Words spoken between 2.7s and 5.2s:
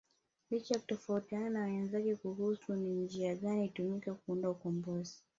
ni njia gani itumike kuudai ukombozi